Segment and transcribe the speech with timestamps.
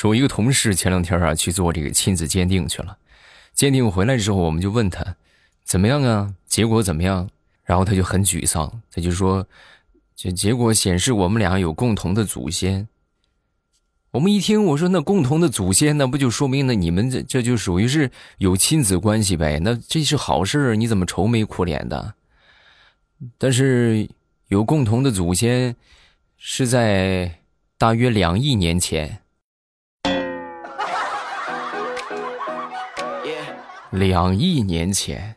[0.00, 2.96] 说我一个同事前两天啊去做这个亲子鉴定去了，
[3.52, 5.16] 鉴定回来之后，我们就问他
[5.62, 6.34] 怎么样啊？
[6.46, 7.28] 结果怎么样？
[7.64, 9.46] 然后他就很沮丧，他就说，
[10.16, 12.88] 这结果显示我们俩有共同的祖先。
[14.12, 19.60] 我们一听，我说那共同的祖先，那不就说明那你们这这就属于是有亲子关系呗？
[19.62, 22.14] 那这是好事你怎么愁眉苦脸的？
[23.36, 24.08] 但是
[24.48, 25.76] 有共同的祖先，
[26.38, 27.40] 是在
[27.76, 29.19] 大约两亿年前。
[33.90, 35.36] 两亿年前，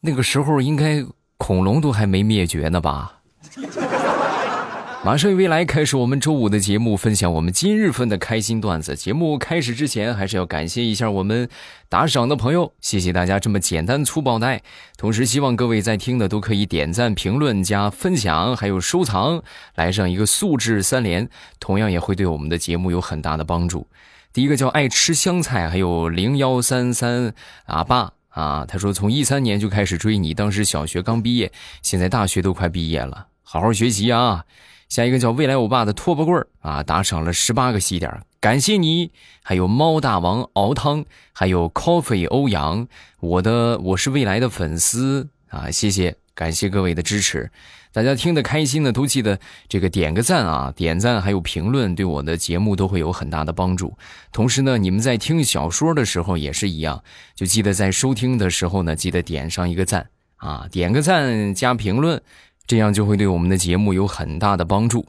[0.00, 1.04] 那个时候应该
[1.36, 3.20] 恐龙都还没灭绝呢吧？
[5.04, 8.94] 马上未来开始我们周五的节目，分享我们今日份的开心段子。
[8.94, 11.48] 节目开始之前，还是要感谢一下我们
[11.88, 14.60] 打赏的朋友，谢谢大家这么简单粗暴的。
[14.96, 19.42] 同时，希望各位在听的都可以点赞、评论、加分享，还有收藏，
[19.74, 21.28] 来上一个素质三连，
[21.58, 23.88] 同样也会对我们的节目有很大的帮助。
[24.32, 27.34] 第一个叫爱吃香菜，还有零幺三三
[27.66, 34.44] 阿爸啊，他说从一三年就开始追你，当时小学刚毕业，现在大学都快毕业了，好好学习啊。
[34.88, 39.10] 下一个叫未来欧巴的拖把棍儿啊，打赏了十八个喜点，感谢你。
[39.42, 42.88] 还有猫大王熬汤，还有 coffee 欧阳，
[43.20, 47.50] 我的我是未来的粉丝啊，谢谢，感谢各位的支持。
[47.92, 49.38] 大家听得开心的都记得
[49.68, 53.96] 这个点个赞啊，点赞还有评论对我的节目都会有很大的帮助。
[54.32, 62.22] 同时呢，你们在听小说的时候也是一样，就记得在收听的时候呢，记得点上一个赞啊，点个赞加评论。
[62.64, 65.04] 这样就会对我们的节目有很大的帮助。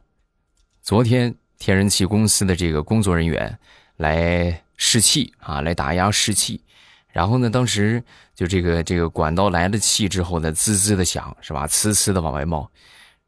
[0.82, 3.60] 昨天天然气公司的这个工作人员
[3.96, 6.62] 来试气啊，来打压试气，
[7.10, 8.04] 然后呢，当时
[8.36, 11.68] 就这个这个管道来了气之后呢，滋滋的响，是吧？
[11.68, 12.70] 呲呲的往外冒。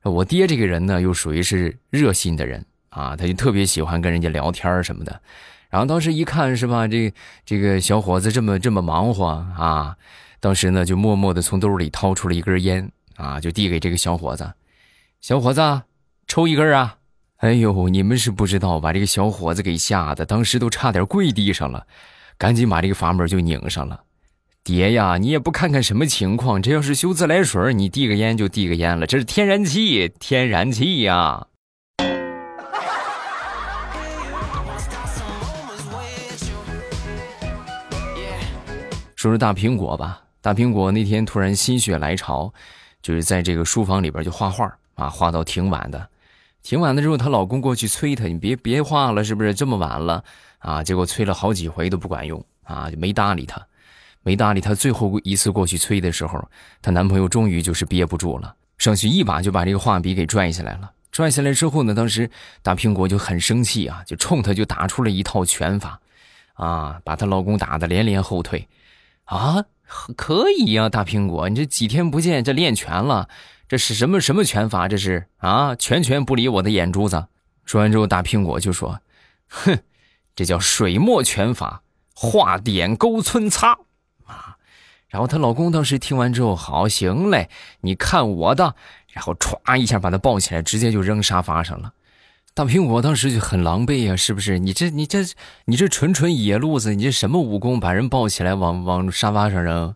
[0.03, 5.22] 我爹这个人呢，又属于是热心的人啊，他就特别喜欢跟人家聊天什么的。
[5.70, 6.88] 然后当时一看，是吧？
[6.88, 7.14] 这
[7.45, 9.25] 这个小伙子这么这么忙活
[9.58, 9.95] 啊，
[10.39, 12.91] 当时呢，就默默的从兜里掏出了一根烟。
[13.18, 14.53] 啊，就递给这个小伙子，
[15.22, 15.84] 小伙子，
[16.28, 16.97] 抽一根啊！
[17.38, 21.88] 哎呦，你们是不知道，把这个小伙子给吓得，当时都差点跪地上了，
[22.38, 24.02] 赶紧把这个阀门就拧上了。
[24.66, 31.46] 爹呀，你也不看看什么情况，这要是修自来水，你递个烟就递个烟了，这是天然气，天然气呀！
[39.16, 42.52] 说说大苹果吧，大苹果那天突然心血来潮。
[43.03, 44.66] 就是在这个书房里边就画画
[44.96, 46.09] 啊，画到挺晚的，
[46.64, 50.24] 挺晚的之后，她老公过去催她，你别别画了，是不是这么晚了
[50.58, 50.84] 啊？
[50.84, 53.64] 结果催了好几回都不管用啊，就没搭理她，
[54.25, 54.74] 没搭理她。
[54.74, 56.44] 最后一次过去催的时候，
[56.81, 60.91] 她男朋友终于就是憋不住了，上去一把就把这个画笔给拽下来了。
[61.12, 62.30] 拽下来之后呢，当时
[62.62, 66.02] 大苹果就很生气啊，就冲他就打出了一套拳法，
[66.56, 68.68] 啊，把她老公打得连连后退，
[69.25, 69.64] 啊。
[70.18, 73.30] 可以呀，大苹果，你这几天不见，这练拳了，
[73.68, 74.88] 这是什么什么拳法？
[74.88, 77.28] 这是啊，拳拳不离我的眼珠子。
[77.66, 79.00] 说完之后，大苹果就说
[79.47, 79.78] ：“哼，
[80.35, 81.84] 这叫水墨拳法，
[82.16, 83.78] 画点勾皴擦。”
[85.16, 87.50] 然后她老公当时听完之后，好行嘞，
[87.80, 88.76] 你看我的，
[89.14, 91.94] 然后歘一下把她抱起来，直接就扔沙发上了。
[92.53, 94.59] 大苹果当时就很狼狈呀，是不是？
[94.59, 95.20] 你这、你这、
[95.64, 97.80] 你这纯纯野路子，你这什么武功？
[97.80, 99.96] 把人抱起来往往沙发上扔。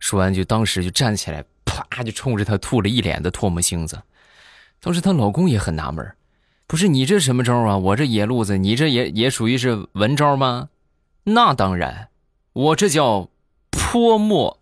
[0.00, 4.00] 说完就当时就站起来，啪就冲着他吐了一脸的唾沫星子。
[4.80, 6.10] 当时她老公也很纳闷
[6.66, 7.76] 不是你这什么招啊？
[7.76, 10.70] 我这野路子，你这也也属于是文招吗？
[11.24, 12.08] 那当然，
[12.54, 13.28] 我这叫
[13.74, 14.58] 泼墨。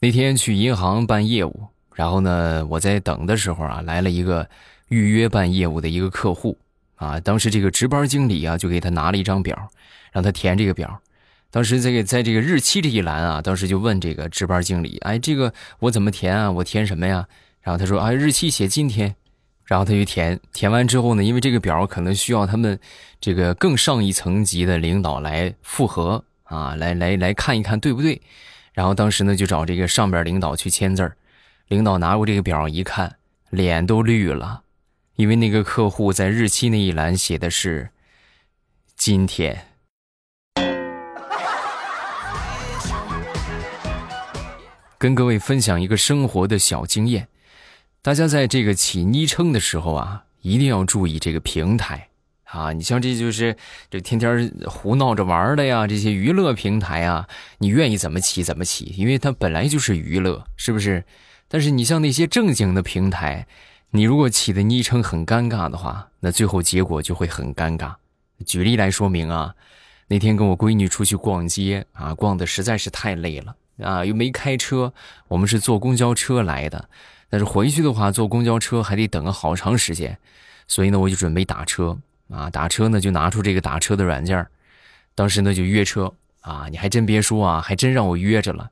[0.00, 4.48] 那天去银行办业务，然后呢，我在等的时候啊，来了一个
[4.88, 6.56] 预约办业务的一个客户
[6.94, 7.18] 啊。
[7.18, 9.56] 当时这个值班经理啊，就给他拿了一张表，
[10.12, 11.00] 让他填这个表。
[11.50, 16.48] 当时这个在这个日期这一栏啊，当时就问这个值班经理：“哎，这个我怎么填啊？
[16.50, 17.26] 我填什么呀？”
[17.60, 19.16] 然后他说：“啊，日期写今天。”
[19.68, 22.80] 然后他就填，填完之后呢，因为这个表可能需要他们
[23.20, 28.22] 这个更上一层级的领导来复核啊，来来来看一看对不对。
[28.72, 31.18] 然后当时呢，就找这个上边领导去签字儿。
[31.66, 33.16] 领导拿过这个表一看，
[33.50, 34.62] 脸都绿了，
[35.16, 37.90] 因为那个客户在日期那一栏写的是
[38.96, 39.66] 今天。
[44.96, 47.28] 跟各位分享一个生活的小经验，
[48.08, 52.08] 大家在这个起昵称的时候啊，一定要注意这个平台。
[52.44, 53.54] 啊，你像这就是
[53.90, 57.28] 这天天胡闹着玩的呀，这些娱乐平台啊，
[57.58, 61.04] 你愿意怎么起怎么起，因为它本来就是娱乐，是不是？
[61.48, 63.46] 但是你像那些正经的平台，
[63.90, 67.96] 你如果起的昵称很尴尬的话，那最后结果就会很尴尬。
[68.46, 69.54] 举例来说明啊，
[70.06, 74.94] 那天跟我闺女出去逛街啊，逛的实在是太累了啊，又没开车，
[75.28, 76.88] 我们是坐公交车来的，
[77.28, 80.18] 但是回去的话坐公交车还得等个好长时间，
[80.66, 81.96] 所以呢我就准备打车
[82.30, 84.46] 啊，打车呢就拿出这个打车的软件
[85.14, 88.70] 当时呢就约车啊，你还真别说啊，还真让我约着了，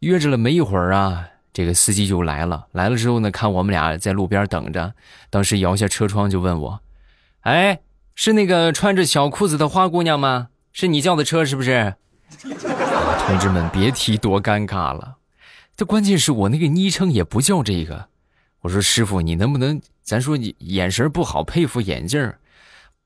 [0.00, 4.94] 约着了没一会儿啊，这个司机就来了，来了之后呢，看我们俩在路边等着，
[5.30, 6.80] 当时摇下车窗就问我，
[7.42, 7.80] 哎。
[8.16, 10.46] 是那个穿着小裤子的花姑娘吗？
[10.72, 11.96] 是你叫的车是不是？
[12.38, 15.16] 同志们，别提多尴尬了。
[15.76, 18.08] 这关键是我那个昵称也不叫这个。
[18.60, 22.32] 我说师傅，你能不能咱说你眼神不好，配副眼镜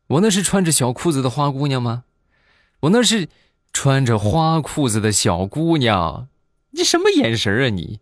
[0.08, 2.04] 我那是穿着小裤子的花姑娘吗？
[2.80, 3.28] 我那是
[3.72, 6.28] 穿着花裤子的小姑娘。
[6.72, 8.00] 你什么眼神啊你？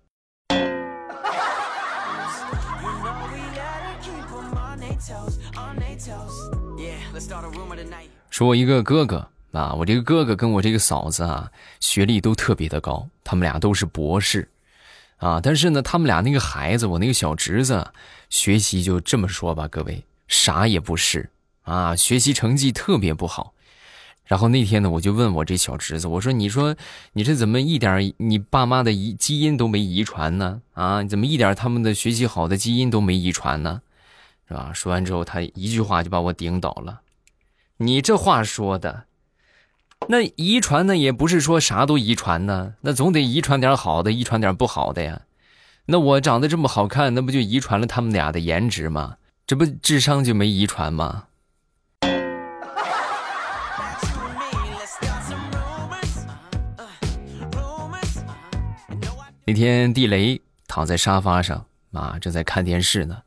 [8.28, 14.46] 说，我一个哥哥啊，我这个哥哥跟我这个嫂子啊，学历都特别的高，他们俩都是博士，
[15.16, 17.92] 啊，但是呢，他们俩那个孩子，我那个小侄子，
[18.28, 21.30] 学习就这么说吧，各位啥也不是
[21.62, 23.54] 啊，学习成绩特别不好。
[24.24, 26.74] 然后那天呢，我就问我这小侄子，我说：“你说
[27.12, 30.60] 你这怎么一点你爸妈的遗基因都没遗传呢？
[30.74, 33.82] 啊，你怎么一点他们的学习好的基因都没遗传呢？
[34.48, 37.02] 是吧？”说完之后，他一句话就把我顶倒了。
[37.76, 39.04] 你这话说的，
[40.08, 45.22] 那遗传呢也不是说啥都遗传呢，那总得遗传点好的，遗传点不好的呀。
[45.86, 49.16] 那我长得这么好看，那不就遗传了他们俩的颜值吗？
[49.46, 51.24] 这不智商就没遗传吗？
[59.44, 63.18] 那天地雷躺在沙发上啊，正在看电视呢，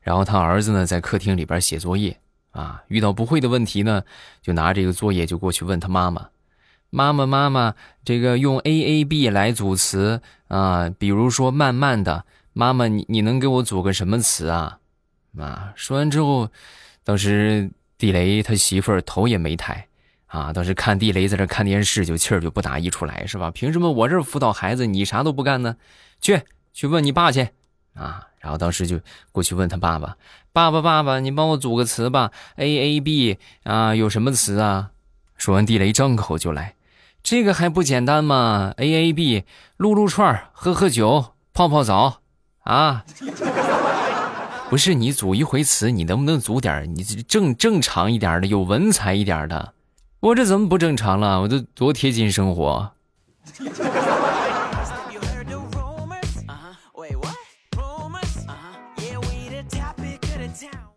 [0.00, 2.18] 然后他儿子呢在客厅里边写作业。
[2.56, 4.02] 啊，遇到不会的问题呢，
[4.40, 6.30] 就拿这个作业就过去问他妈妈
[6.88, 12.24] ：“妈妈，妈妈，这个用 A A B 来组词啊，比如说慢慢的，
[12.54, 14.78] 妈妈，你你能给我组个什么词啊？”
[15.38, 16.48] 啊，说完之后，
[17.04, 19.86] 当时地雷他媳妇儿头也没抬，
[20.28, 23.50] 啊，当时看地雷在这看电视，就气儿就不打一处来，是吧？
[23.50, 25.76] 凭什么我这辅导孩子，你啥都不干呢？
[26.22, 26.40] 去，
[26.72, 27.50] 去问你爸去，
[27.96, 28.22] 啊。
[28.38, 29.00] 然后当时就
[29.32, 30.16] 过去问他爸爸
[30.54, 34.90] ：“爸爸，爸爸，你帮我组个词吧，A A B 啊，有什么词啊？”
[35.36, 36.76] 说完，地雷张口就来
[37.24, 39.42] ：“这个还不简单吗？A A B，
[39.76, 42.20] 撸撸串喝喝酒，泡泡澡，
[42.60, 43.04] 啊，
[44.70, 49.72] 不是你组一回词，你能不能组点你正正常一点的，有文采一点的？
[50.20, 51.40] 我这怎么不正常了？
[51.40, 52.92] 我这多贴近生活。”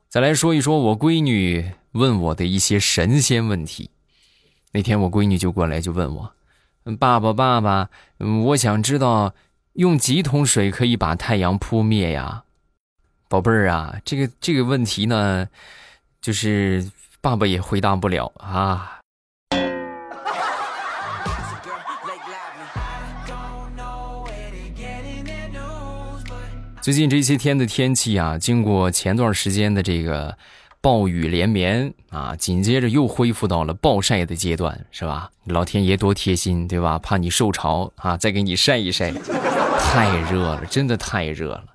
[0.10, 3.92] 再来说一说我闺女问我的一些神仙问题。
[4.72, 6.34] 那天我闺女就过来就问我
[7.00, 9.36] ：“爸爸，爸爸，我想知道
[9.74, 12.44] 用几桶水可以把太阳扑灭呀？”
[13.30, 15.48] 宝贝儿啊，这个这个问题呢，
[16.20, 16.92] 就是
[17.22, 18.99] 爸爸也回答不了啊。
[26.82, 30.36] 最近这些天的天气啊，经过前段时间的这个
[30.80, 35.30] 暴雨连绵啊，紧接着又恢复到了暴晒的阶段，是吧？
[35.44, 36.98] 老天爷多贴心，对吧？
[36.98, 39.12] 怕你受潮啊，再给你晒一晒。
[39.12, 41.66] 太热了，真的太热了。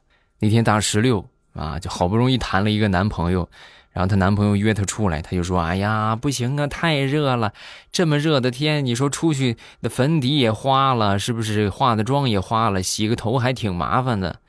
[0.40, 3.46] 那天大石榴啊，就好不容易谈了一个男朋友，
[3.92, 7.52] 然后她男朋友约她出来，她就说：“哎呀，不行啊，太热了，
[7.92, 11.68] 这么热的天，你说出去那粉底也花了，是不是？
[11.68, 14.40] 化的妆也花了，洗个头还挺麻烦的。”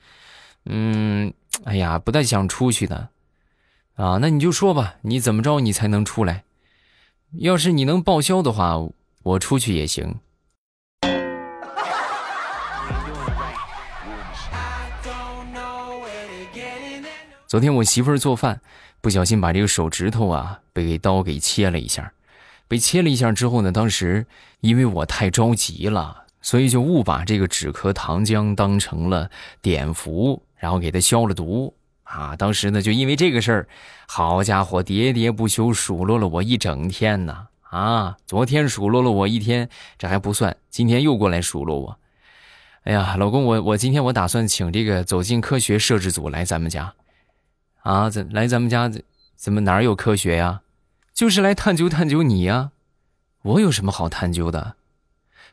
[0.68, 1.32] 嗯，
[1.64, 3.08] 哎呀，不太想出去的，
[3.94, 6.42] 啊，那你就说吧，你怎么着你才能出来？
[7.38, 8.76] 要是你能报销的话，
[9.22, 10.16] 我出去也行。
[17.46, 18.60] 昨天我媳妇儿做饭，
[19.00, 22.12] 不小心把这个手指头啊被刀给切了一下，
[22.66, 24.26] 被切了一下之后呢，当时
[24.60, 29.30] 因为我太着急了，所以就误把这个止咳糖浆当成了
[29.62, 30.42] 碘伏。
[30.56, 32.34] 然后给他消了毒啊！
[32.36, 33.68] 当时呢，就因为这个事儿，
[34.06, 37.48] 好家伙，喋喋不休数落了我一整天呢！
[37.70, 41.98] 啊，昨天数落了我一天，这还不算，今天又过来数落我。
[42.84, 46.94] 哎呀，老公，我我今天我打算请这个走进科学摄制组来咱们家，
[47.82, 49.02] 啊，怎来咱们家怎
[49.34, 50.62] 怎么哪有科学呀？
[51.12, 52.70] 就是来探究探究你呀！
[53.42, 54.76] 我有什么好探究的？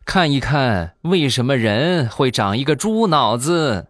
[0.06, 3.88] 看一看为什么人会长一个猪脑子。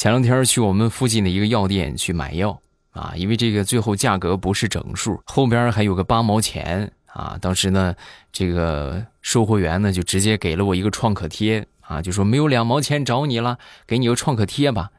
[0.00, 2.58] 前两天去我们附近的一个药店去买药
[2.92, 7.36] 啊，因为这个最后价格不是整数，后边还有个八毛钱啊。
[7.38, 7.94] 当时呢，
[8.32, 14.90] 这个售货员呢就直接给了我一个创可贴啊，就说没有两毛钱找你了，给你个创可贴吧。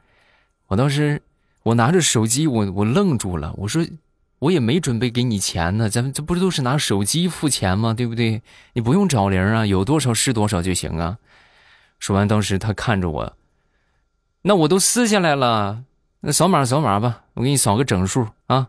[0.68, 1.20] 我当时
[1.64, 3.84] 我拿着手机，我我愣住了，我说
[4.38, 7.92] 我也没准备给你钱呢，咱们这不是都是拿手机付钱吗？
[7.92, 8.40] 对不对？
[8.74, 11.18] 你不用找零啊，有多少是多少就行啊。
[11.98, 13.36] 说完，当时他看着我。
[14.44, 15.84] 那我都撕下来了，
[16.22, 18.66] 那扫码扫码吧，我给你扫个整数啊！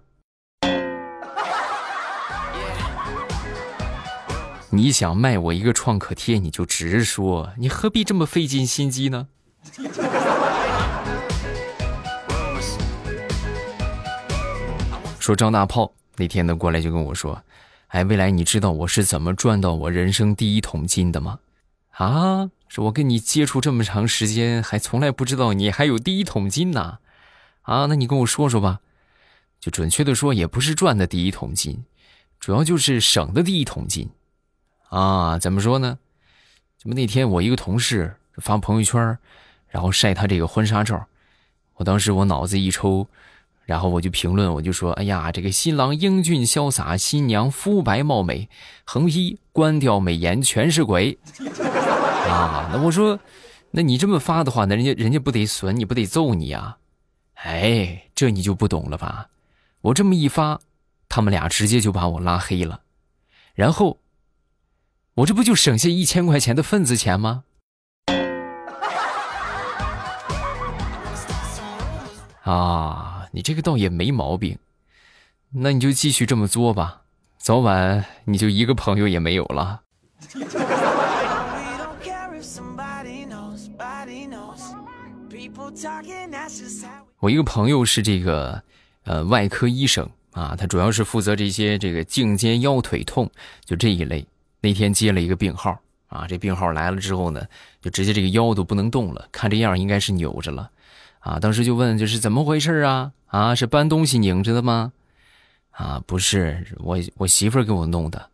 [4.70, 9.27] 你想卖我一个创可贴，你就直说，你何必这么费尽心机呢？
[15.20, 17.42] 说张大炮那天呢过来就跟我说
[17.89, 21.39] ：“哎，未来你知道我是怎么赚到我人生第一桶金的吗？”
[21.94, 22.50] 啊！
[22.68, 27.00] 说我跟你接触这么长时间，还从来不知道你还有第一桶金呢，
[27.62, 28.80] 啊，那你跟我说说吧。
[29.60, 31.86] 就准确的说，也不是赚的第一桶金，
[32.40, 34.10] 主要就是省的第一桶金。
[34.90, 36.00] 啊，怎么说呢？
[36.78, 39.18] 怎么那天我一个同事发朋友圈，
[39.70, 41.08] 然后晒他这个婚纱照，
[41.76, 43.08] 我当时我脑子一抽，
[43.65, 48.50] 然后我就评论，我就说：哎呀，这个新郎英俊潇洒，新娘肤白貌美，
[48.84, 51.17] 横批：关掉美颜全是鬼。
[52.27, 53.20] 啊，那我说，
[53.72, 56.77] 那你这么发的话，那人家人家不得损你，不得揍你呀？
[57.36, 59.27] 哎，这你就不懂了吧？
[59.82, 60.60] 我这么一发，
[61.10, 62.82] 他们俩直接就把我拉黑了，
[63.53, 64.00] 然后，
[65.15, 67.43] 我这不就省下一千块钱的份子钱吗？
[72.43, 74.60] 啊，你这个倒也没毛病，
[75.50, 77.02] 那你就继续这么作吧，
[77.40, 79.82] 早晚你就一个朋友也没有了。
[87.20, 88.63] 我一个朋友是这个，
[89.06, 93.28] 呃，外科医生啊，他主要是负责这些这个颈肩腰腿痛，
[93.66, 94.24] 就这一类。
[94.62, 95.75] 那天接了一个病号
[96.08, 97.44] 啊，这病号来了之后呢，
[97.82, 100.70] 就直接这个腰都不能动了，看这样应该是扭着了，
[101.24, 103.13] 啊，当时就问就是怎么回事啊？
[103.27, 104.92] 啊，是搬东西拧着的吗？
[105.72, 108.30] 啊，不是，我我媳妇儿给我弄的。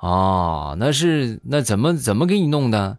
[0.00, 2.98] 哦，那是那怎么怎么给你弄的？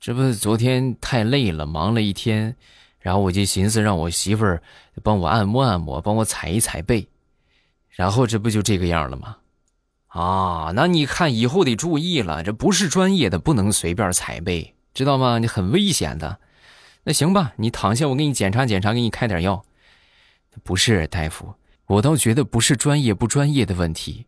[0.00, 2.56] 这不昨天太累了，忙了一天，
[3.00, 4.62] 然后我就寻思让我媳妇儿
[5.02, 7.06] 帮我按摩按摩，帮我踩一踩背，
[7.90, 9.36] 然后这不就这个样了吗？
[10.06, 15.38] 啊，那你看以后得注意了，这不是专业的，不能随便踩背，知道吗？
[15.38, 16.38] 你很危险的。
[17.02, 19.64] 那行吧，你躺下，我给你检查检查，给你开点药。
[20.62, 21.54] 不是大夫，
[21.86, 24.26] 我倒觉得不是专业不专业的问题，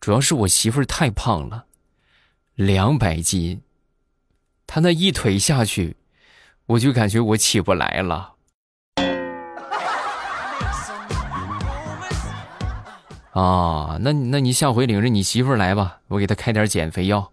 [0.00, 1.66] 主要是我媳妇儿太胖了，
[2.54, 3.62] 两百斤。
[4.66, 5.96] 他那一腿下去，
[6.66, 8.34] 我就感觉我起不来了。
[13.32, 17.32] 啊，那那你下回领着你媳妇儿来吧，我给她开点减肥药。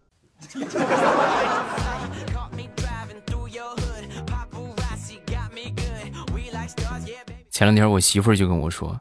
[7.61, 8.99] 前两天我媳妇就跟我说：“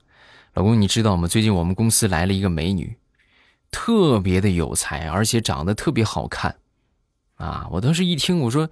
[0.52, 1.26] 老公，你知道吗？
[1.26, 2.98] 最近我们公司来了一个美女，
[3.70, 6.58] 特别的有才，而且长得特别好看。”
[7.40, 7.68] 啊！
[7.70, 8.68] 我当时一听，我说：“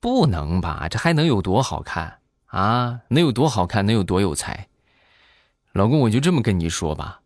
[0.00, 0.88] 不能吧？
[0.88, 3.00] 这还能有多好看啊？
[3.08, 3.84] 能有多好看？
[3.84, 4.68] 能有多有才？”
[5.74, 7.20] 老公，我就这么跟你说吧，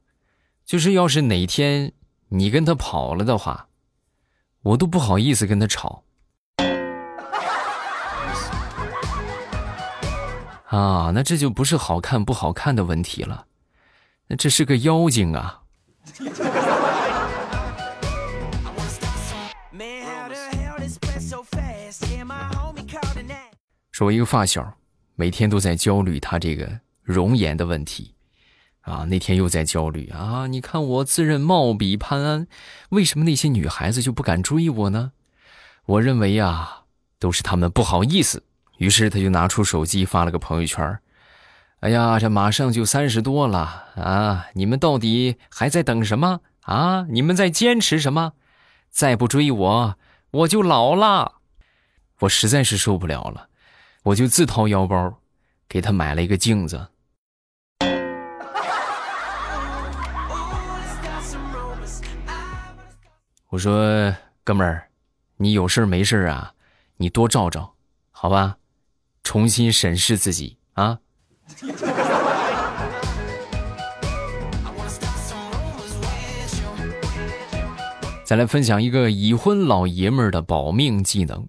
[0.64, 1.92] 就是要是哪天
[2.30, 3.68] 你跟他跑了的话，
[4.62, 6.02] 我都不好意思跟他吵。
[10.76, 13.46] 啊，那这就不是好看不好看的问题了，
[14.26, 15.62] 那这是个妖精啊！
[23.90, 24.76] 说，我一个发小，
[25.14, 28.12] 每天都在焦虑他这个容颜的问题，
[28.82, 30.46] 啊，那天又在焦虑啊！
[30.46, 32.46] 你看我自认貌比潘安，
[32.90, 35.12] 为什么那些女孩子就不敢追我呢？
[35.86, 36.82] 我认为啊，
[37.18, 38.42] 都是他们不好意思。
[38.78, 40.98] 于是他就拿出手机发了个朋友圈
[41.80, 44.46] 哎呀，这马上就三十多了啊！
[44.54, 47.06] 你们到底还在等什么啊？
[47.10, 48.32] 你们在坚持什么？
[48.90, 49.98] 再不追我，
[50.30, 51.34] 我就老了。
[52.20, 53.48] 我实在是受不了了。
[54.04, 55.20] 我就自掏腰包，
[55.68, 56.88] 给他买了一个镜子。
[63.48, 64.88] 我说：“哥们儿，
[65.36, 66.54] 你有事没事啊？
[66.96, 67.74] 你多照照，
[68.10, 68.56] 好吧？
[69.26, 71.00] 重新审视自己啊！”
[78.22, 81.48] 再来分享一个已婚老爷们儿的保命技能：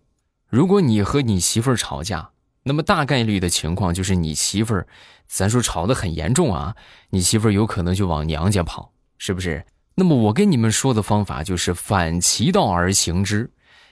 [0.49, 2.31] 如果你和你媳妇儿吵架。
[2.63, 4.87] 那么大概率的情况就是你媳妇儿，
[5.25, 6.75] 咱说吵得很严重啊，
[7.11, 9.65] 你媳妇儿有可能就往娘家跑，是不是？
[9.95, 13.49] 那么我跟你们说的方法就是反其道而行之，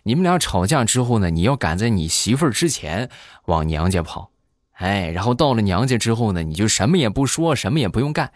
[0.07, 3.09] 你们俩吵架之后呢，你要赶在你媳妇儿之前
[3.45, 4.29] 往娘家跑，
[4.73, 8.31] 哎，然后到了娘家之后呢，你就什么也不说，什么也不用干，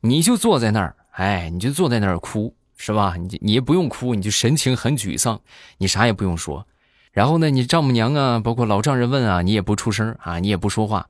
[0.00, 3.16] 你就坐在那儿，哎，你就坐在那儿哭，是吧？
[3.18, 5.38] 你你也不用哭，你就神情很沮丧，
[5.76, 6.66] 你啥也不用说。
[7.12, 11.06] 然后呢，你丈母娘啊，包括老丈人问啊，你也不出声啊，你也不说话。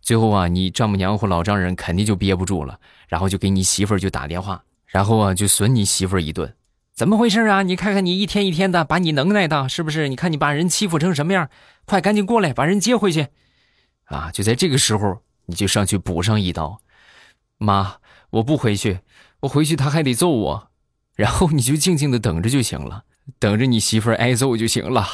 [0.00, 6.50] 最后啊，你丈母娘或老丈人肯定就憋不住了，然后就给你媳妇儿就打电话，然后啊就损你媳妇儿一顿。
[7.00, 7.62] 怎么回事啊？
[7.62, 10.06] 你看看你一天一天的，把你能耐的，是不是？
[10.10, 11.48] 你看你把人欺负成什么样？
[11.86, 13.28] 快赶紧过来把人接回去！
[14.04, 16.82] 啊，就在这个时候，你就上去补上一刀。
[17.56, 17.94] 妈，
[18.28, 19.00] 我不回去，
[19.40, 20.68] 我回去他还得揍我。
[21.16, 23.04] 然后你就静静的等着就行了，
[23.38, 25.06] 等着你媳妇挨揍就行了。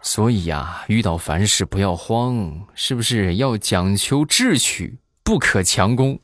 [0.00, 6.20] 所以呀，遇到凡事不要慌，是不是要讲求智取，不可强攻？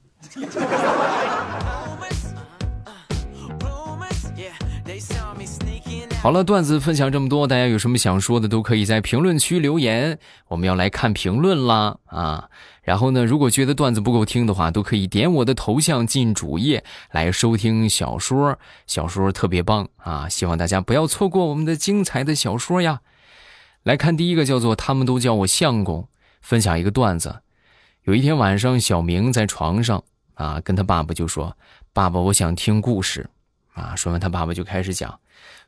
[6.24, 10.18] 好了，段子分享这么多，大家有什么想说的，都可以在评论区留言。
[10.48, 12.48] 我们要来看评论啦啊！
[12.82, 20.26] 然后呢，如果觉得段子不够听的话，都可以点我的头像进主页来收听小说，小说特别棒啊！
[20.26, 23.02] 希望大家不要错过我们的精彩的小说呀。
[23.82, 26.08] 来看第一个，叫做他们都叫我相公，
[26.40, 27.40] 分享一个段子。
[28.04, 30.02] 有一天晚上，小明在床上
[30.32, 31.54] 啊，跟他爸爸就说
[31.92, 33.28] ：“爸爸，我想听故事。”
[33.76, 35.20] 啊，说完他爸爸就开始讲：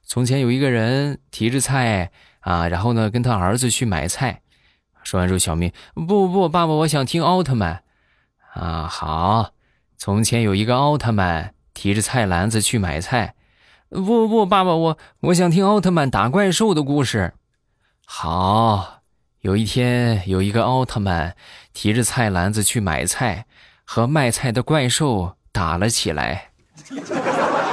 [0.06, 4.40] 从前有一个人提着菜啊，然后呢跟他儿子去买菜。
[5.02, 7.82] 说完之后，小明不不不，爸爸，我想听奥特曼。
[8.54, 9.50] 啊，好。
[9.98, 13.34] 从前有一个奥特曼提着菜篮子去买菜。
[13.90, 17.32] 不不不，爸爸，我我想听奥特曼打怪兽的故事。
[18.04, 19.00] 好，
[19.40, 21.34] 有一天有一个奥特曼
[21.72, 23.46] 提着菜篮子去买菜，
[23.84, 26.50] 和卖菜的怪兽打了起来。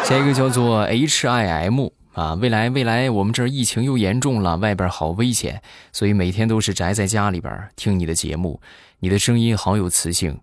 [0.03, 8.61] 下一个叫做 H I M 啊，未来未来，我们这儿疫情又严重了，外边好危险，所以每天都是宅在家里边听你的节目。
[8.99, 10.39] 你的声音好有磁性，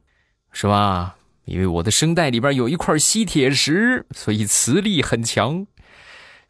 [0.53, 1.17] 是吧？
[1.45, 5.67] 因为我的声带里边有一块吸铁石，所以磁力很强。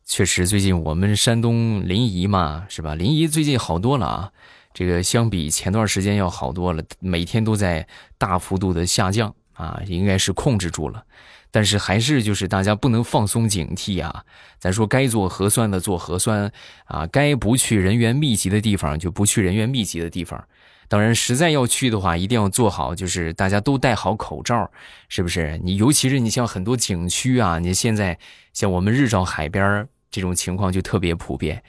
[0.04, 2.94] 确实，最近我们山东临沂嘛，是吧？
[2.94, 4.32] 临沂最近好多了啊，
[4.72, 7.86] 这个相比前段时间要好多了，每天都在
[8.18, 11.04] 大幅度的下降啊，应该是控制住了。
[11.50, 14.24] 但是还是就是大家不能放松警惕啊！
[14.58, 16.50] 咱说该做核酸的做核酸
[16.84, 20.42] 啊，该不去人员密集的地方就不去人员密集的地方。
[20.88, 24.68] 当然，实在要去的话，一定要做好，就是大家都戴好口罩，
[25.08, 25.56] 是不是？
[25.62, 28.18] 你尤其是你像很多景区啊，你现在
[28.52, 31.62] 像我们日照海边这种情况就特别普遍，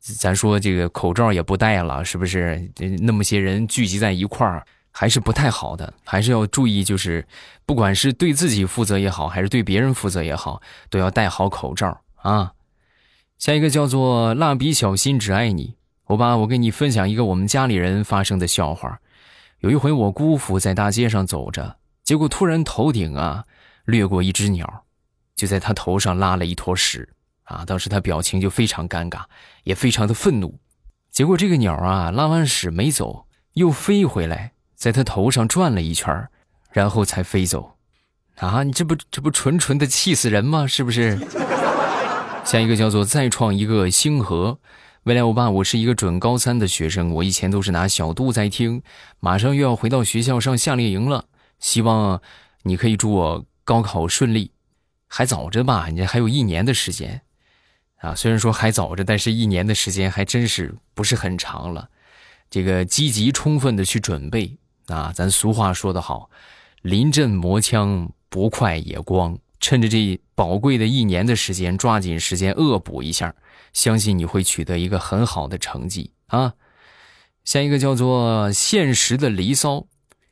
[0.00, 2.68] 咱说这个口罩也不戴了，是不是？
[3.00, 4.66] 那么些人聚集在一块儿，
[4.98, 7.28] 还是不太好的，还是要注意，就是
[7.66, 12.54] 不管是对自己负责也好，还是对别人负责也好，都要戴好口罩啊。
[13.36, 15.74] 下一个叫做蜡笔小新只爱你，
[16.06, 18.98] 我爸，我给你分享一个我们家里人发生的笑话。
[19.58, 23.44] 有一回我姑父在大街上走着，结果突然头顶啊
[23.84, 24.84] 掠过一只鸟，
[25.34, 27.06] 就在他头上拉了一坨屎。
[27.44, 27.64] 啊！
[27.64, 29.22] 当时他表情就非常尴尬，
[29.62, 30.58] 也非常的愤怒。
[31.12, 36.28] 结果这个鸟啊，拉完屎没走，又飞回来，在他头上转了一圈，
[36.70, 37.72] 然后才飞走。
[38.36, 38.62] 啊！
[38.62, 40.66] 你这不这不纯纯的气死人吗？
[40.66, 41.18] 是不是？
[42.44, 44.58] 下一个叫做再创一个星河。
[45.04, 48.82] 未来欧巴，我是一个准高三的学生，我以前都是拿小度在听，
[49.20, 51.24] 马上又要回到学校上夏令营了，
[51.58, 52.20] 希望
[52.64, 54.50] 你可以祝我高考顺利。
[55.08, 57.22] 还早着吧，你还有一年的时间。
[58.00, 61.88] 啊，虽然说还早着，但是一年的时间还真是不是很长了。
[62.50, 66.30] 这个积极充分的去准备啊，咱俗话说得好
[66.82, 69.38] ，“临阵磨枪，不快也光”。
[69.58, 73.34] 趁着这宝贵的一年的时间，抓紧时间恶补一下，
[73.72, 76.52] 相信你会取得一个很好的成绩啊。
[77.42, 79.86] 下一个叫做“现实的离骚”，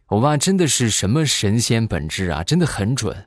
[0.09, 3.27] 我爸真的是什么神仙本质啊，真的很准。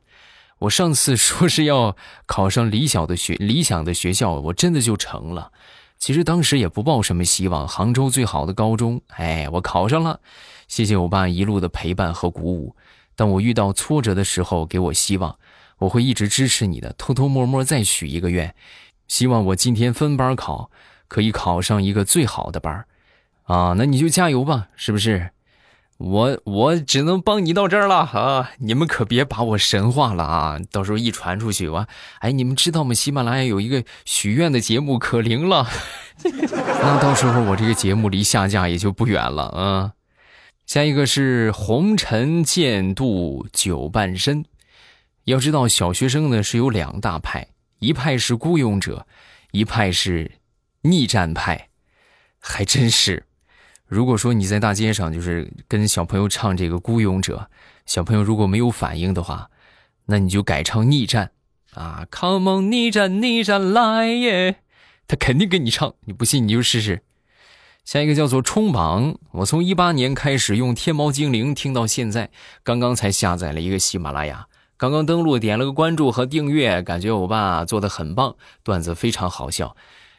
[0.60, 5.52] 我上次说是要考上理想的学理想的学校，我真的就成了。
[5.99, 10.19] 其实当时也不抱什么希望，杭州最好的高中，哎，我考上了。
[10.67, 12.75] 谢谢我爸一路的陪伴和鼓舞。
[13.15, 15.38] 当我遇到挫折的时候，给我希望，
[15.79, 16.93] 我会一直支持你的。
[16.97, 18.53] 偷偷摸摸再许一个愿，
[19.07, 20.69] 希望我今天分班考
[21.07, 22.86] 可以考上一个最好的班
[23.43, 25.31] 啊，那你就加油吧，是不是？
[25.97, 28.51] 我我只能帮你到这儿了啊！
[28.60, 30.60] 你们可别把我神化了啊！
[30.71, 31.88] 到时候一传出去，我
[32.19, 32.93] 哎，你们知道吗？
[32.93, 35.67] 喜马拉雅有一个许愿的节目可灵了，
[36.23, 39.93] 那到时候我这个节目离下架也就不远了啊！
[40.67, 44.45] 下一个是红尘渐渡久半生。
[45.23, 47.47] 要知道，小学生呢是有两大派，
[47.79, 49.07] 一派是孤勇者，
[49.51, 50.33] 一派是
[50.81, 51.69] 逆战派，
[52.39, 53.27] 还真是。
[53.88, 57.50] 如果说你在大街上就是跟小朋友唱这个《孤勇者》，
[57.86, 59.50] 小朋友如果没有反应的话，
[60.08, 61.32] 那你就改唱逆战
[61.73, 64.58] 啊，Come on，逆战逆战来耶！
[65.08, 67.02] 他肯定跟你唱，你不信你就试试。
[67.86, 72.30] 下一个叫做冲榜，我从一八年开始用天猫精灵听到现在，
[72.62, 79.78] 刚刚才下载了一个喜马拉雅，刚刚登录点了个关注和订阅，感觉欧巴做的很棒，段子非常好笑。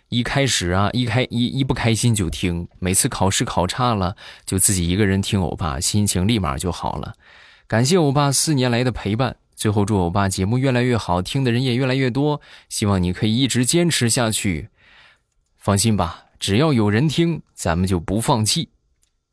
[0.09, 4.16] 一开始啊，一开一一不开心就听，每次考试考差了，
[4.47, 7.14] 就自己一个人听欧巴，心情立马就好了。
[7.66, 12.40] 感谢欧巴四年来的陪伴，最后祝欧巴节目越来越好，听的人也越来越多。
[12.71, 14.71] 希望你可以一直坚持下去。
[15.59, 18.71] 放心吧，只要有人听，咱们就不放弃。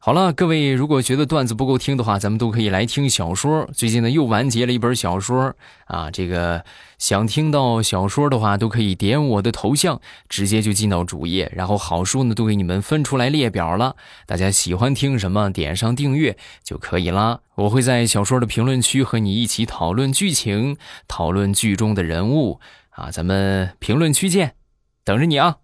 [0.05, 3.67] 好了，各位，如果觉得段子不够听的话，咱们都可以来听小说。
[3.73, 6.11] 最近呢，又完结了一本小说啊。
[6.11, 6.63] 这个
[6.99, 13.95] 想听到小说的话，都可以点我的头像，直接就进到主页，然后好书呢都给你们分出来列表了。
[14.27, 17.39] 大家喜欢听什么，点上订阅就可以啦。
[17.55, 22.59] 我会在小说的评论区和你一起讨论剧情，讨论剧中的人物
[22.91, 23.09] 啊。
[23.09, 24.53] 咱们评论区见，
[25.03, 25.55] 等着你啊。